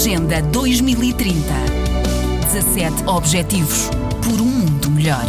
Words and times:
Agenda 0.00 0.40
2030. 0.40 1.36
17 2.50 3.04
Objetivos 3.06 3.90
por 4.24 4.40
um 4.40 4.46
mundo 4.46 4.90
melhor. 4.90 5.26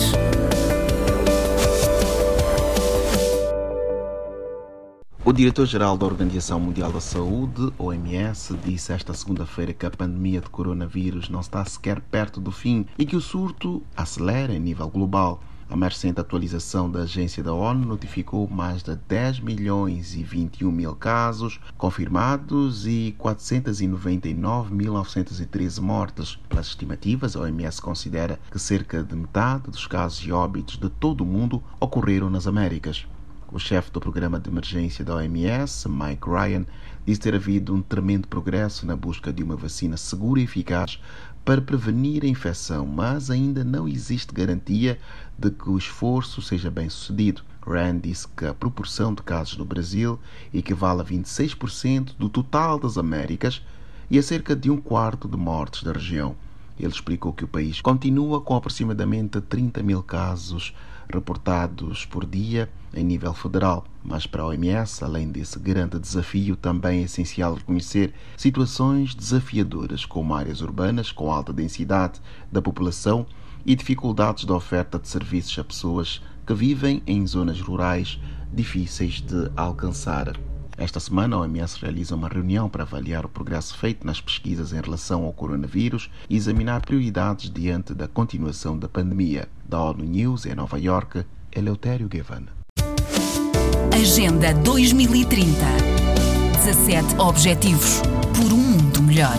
O 5.26 5.34
diretor-geral 5.34 5.98
da 5.98 6.06
Organização 6.06 6.58
Mundial 6.58 6.90
da 6.90 7.02
Saúde, 7.02 7.74
OMS, 7.78 8.56
disse 8.64 8.94
esta 8.94 9.14
segunda-feira 9.14 9.74
que 9.74 9.86
a 9.86 9.92
pandemia 9.92 10.40
de 10.40 10.50
coronavírus 10.50 11.28
não 11.28 11.42
está 11.42 11.66
sequer 11.66 12.00
perto 12.00 12.40
do 12.40 12.50
fim 12.50 12.86
e 12.98 13.06
que 13.06 13.18
o 13.18 13.22
surto 13.22 13.84
acelera 13.94 14.54
em 14.54 14.60
nível 14.62 14.88
global. 14.88 15.44
A 15.72 15.76
mais 15.78 15.94
recente 15.94 16.20
atualização 16.20 16.92
da 16.92 17.04
agência 17.04 17.42
da 17.42 17.54
ONU 17.54 17.88
notificou 17.88 18.46
mais 18.46 18.84
de 18.84 18.94
10 18.94 19.40
milhões 19.40 20.18
e 20.18 20.22
21 20.22 20.70
mil 20.70 20.94
casos 20.94 21.62
confirmados 21.78 22.86
e 22.86 23.16
499.913 23.18 25.80
mortes. 25.80 26.38
Pelas 26.50 26.68
estimativas, 26.68 27.38
a 27.38 27.40
OMS 27.40 27.82
considera 27.82 28.38
que 28.52 28.60
cerca 28.60 29.02
de 29.02 29.16
metade 29.16 29.72
dos 29.72 29.88
casos 29.88 30.20
e 30.20 30.32
óbitos 30.34 30.76
de 30.76 30.90
todo 30.90 31.22
o 31.22 31.26
mundo 31.26 31.64
ocorreram 31.80 32.30
nas 32.30 32.48
Américas. 32.48 33.08
O 33.54 33.60
chefe 33.60 33.92
do 33.92 34.00
programa 34.00 34.40
de 34.40 34.50
emergência 34.50 35.04
da 35.04 35.16
OMS, 35.16 35.90
Mike 35.90 36.30
Ryan, 36.30 36.66
disse 37.06 37.20
ter 37.20 37.36
havido 37.36 37.76
um 37.76 37.82
tremendo 37.82 38.26
progresso 38.26 38.86
na 38.86 38.96
busca 38.96 39.34
de 39.34 39.44
uma 39.44 39.58
vacina 39.58 39.98
segura 39.98 40.40
e 40.40 40.46
eficaz 40.46 41.02
para 41.44 41.62
prevenir 41.62 42.24
a 42.24 42.28
infecção, 42.28 42.86
mas 42.86 43.30
ainda 43.30 43.62
não 43.62 43.90
existe 43.90 44.34
garantia 44.34 44.98
de 45.38 45.52
que 45.52 45.70
o 45.70 45.78
esforço 45.78 46.42
seja 46.42 46.72
bem 46.72 46.88
sucedido. 46.88 47.44
Ryan 47.68 48.00
disse 48.00 48.26
que 48.30 48.46
a 48.46 48.54
proporção 48.54 49.14
de 49.14 49.22
casos 49.22 49.58
no 49.58 49.66
Brasil 49.66 50.18
equivale 50.54 51.02
a 51.02 51.04
26% 51.04 52.16
do 52.18 52.30
total 52.30 52.80
das 52.80 52.98
Américas 52.98 53.62
e 54.10 54.18
a 54.18 54.24
cerca 54.24 54.56
de 54.56 54.72
um 54.72 54.80
quarto 54.80 55.28
de 55.28 55.36
mortes 55.36 55.84
da 55.84 55.92
região. 55.92 56.38
Ele 56.82 56.92
explicou 56.92 57.32
que 57.32 57.46
o 57.46 57.48
país 57.48 57.80
continua 57.80 58.42
com 58.42 58.56
aproximadamente 58.56 59.40
30 59.40 59.84
mil 59.84 60.02
casos 60.02 60.74
reportados 61.14 62.06
por 62.06 62.26
dia 62.26 62.68
em 62.92 63.04
nível 63.04 63.36
federal. 63.36 63.86
Mas 64.04 64.26
para 64.26 64.42
a 64.42 64.48
OMS, 64.48 65.04
além 65.04 65.30
desse 65.30 65.60
grande 65.60 66.00
desafio, 66.00 66.56
também 66.56 67.02
é 67.02 67.04
essencial 67.04 67.54
reconhecer 67.54 68.14
situações 68.36 69.14
desafiadoras, 69.14 70.06
como 70.06 70.34
áreas 70.34 70.62
urbanas 70.62 71.12
com 71.12 71.32
alta 71.32 71.54
densidade 71.54 72.20
da 72.52 72.62
população 72.62 73.28
e 73.64 73.76
dificuldades 73.76 74.46
da 74.46 74.56
oferta 74.56 74.98
de 74.98 75.08
serviços 75.08 75.60
a 75.60 75.64
pessoas 75.64 76.20
que 76.48 76.54
vivem 76.56 77.04
em 77.06 77.28
zonas 77.28 77.62
rurais 77.62 78.20
difíceis 78.52 79.22
de 79.22 79.52
alcançar. 79.56 80.51
Esta 80.82 81.00
semana, 81.00 81.36
a 81.36 81.42
OMS 81.42 81.78
realiza 81.80 82.16
uma 82.16 82.28
reunião 82.28 82.68
para 82.68 82.82
avaliar 82.82 83.24
o 83.24 83.30
progresso 83.30 83.78
feito 83.78 84.04
nas 84.06 84.20
pesquisas 84.20 84.74
em 84.74 84.82
relação 84.82 85.26
ao 85.26 85.32
coronavírus 85.32 86.10
e 86.28 86.36
examinar 86.36 86.82
prioridades 86.82 87.52
diante 87.52 87.94
da 87.94 88.08
continuação 88.08 88.80
da 88.80 88.90
pandemia. 88.90 89.48
Da 89.64 89.80
ONU 89.80 90.04
News, 90.04 90.48
em 90.48 90.56
Nova 90.56 90.80
York, 90.80 91.24
Eleutério 91.56 92.10
Gavan. 92.10 92.46
Agenda 93.94 94.56
2030. 94.56 95.52
17 96.66 97.16
Objetivos 97.20 98.02
por 98.36 98.52
um 98.52 98.58
mundo 98.58 99.04
melhor. 99.04 99.38